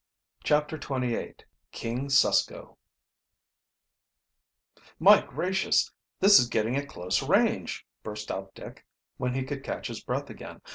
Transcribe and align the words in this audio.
CHAPTER 0.43 0.77
XXVIII 0.77 1.35
KING 1.71 2.09
SUSKO 2.09 2.75
"My 4.99 5.21
gracious, 5.21 5.93
this 6.19 6.39
is 6.39 6.47
getting 6.49 6.75
at 6.75 6.87
close 6.89 7.21
range!" 7.21 7.85
burst 8.01 8.31
out 8.31 8.55
Dick, 8.55 8.83
when 9.17 9.35
he 9.35 9.43
could 9.43 9.63
catch 9.63 9.89
his 9.89 10.03
breath 10.03 10.31
again. 10.31 10.61